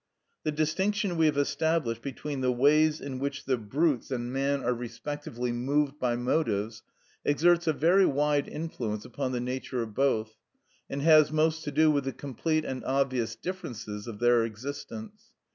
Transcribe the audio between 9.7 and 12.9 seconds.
of both, and has most to do with the complete and